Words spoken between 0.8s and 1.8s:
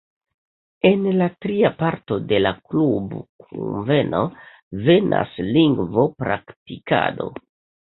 En la tria